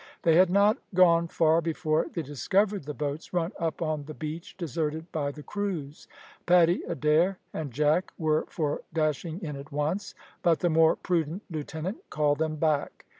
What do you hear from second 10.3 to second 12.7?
but the more prudent lieutenant called them